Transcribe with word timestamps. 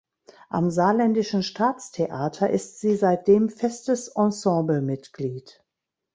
Am 0.49 0.71
Saarländischen 0.71 1.43
Staatstheater 1.43 2.49
ist 2.49 2.79
sie 2.79 2.95
seitdem 2.95 3.49
festes 3.49 4.07
Ensemblemitglied. 4.07 5.63